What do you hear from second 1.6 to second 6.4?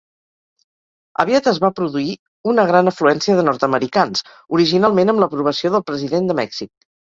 va produir una gran afluència de nord-americans, originalment amb l'aprovació del president